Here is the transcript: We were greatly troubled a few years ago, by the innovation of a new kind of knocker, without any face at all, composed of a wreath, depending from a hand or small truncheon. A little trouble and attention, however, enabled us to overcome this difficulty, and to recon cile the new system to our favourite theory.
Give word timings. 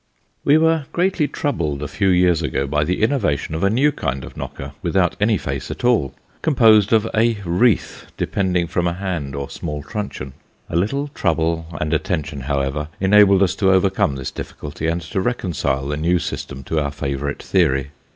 We 0.43 0.57
were 0.57 0.85
greatly 0.93 1.27
troubled 1.27 1.83
a 1.83 1.87
few 1.87 2.07
years 2.07 2.41
ago, 2.41 2.65
by 2.65 2.83
the 2.83 3.03
innovation 3.03 3.53
of 3.53 3.63
a 3.63 3.69
new 3.69 3.91
kind 3.91 4.23
of 4.23 4.35
knocker, 4.35 4.71
without 4.81 5.15
any 5.21 5.37
face 5.37 5.69
at 5.69 5.83
all, 5.85 6.15
composed 6.41 6.91
of 6.91 7.07
a 7.13 7.37
wreath, 7.45 8.07
depending 8.17 8.65
from 8.65 8.87
a 8.87 8.93
hand 8.95 9.35
or 9.35 9.47
small 9.47 9.83
truncheon. 9.83 10.33
A 10.71 10.75
little 10.75 11.09
trouble 11.09 11.67
and 11.79 11.93
attention, 11.93 12.39
however, 12.39 12.87
enabled 12.99 13.43
us 13.43 13.53
to 13.57 13.69
overcome 13.71 14.15
this 14.15 14.31
difficulty, 14.31 14.87
and 14.87 15.03
to 15.03 15.21
recon 15.21 15.51
cile 15.53 15.87
the 15.89 15.97
new 15.97 16.17
system 16.17 16.63
to 16.63 16.79
our 16.79 16.89
favourite 16.89 17.43
theory. 17.43 17.89